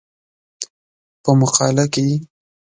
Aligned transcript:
په 1.23 1.29
مقاله 1.39 1.85
کې 1.93 2.05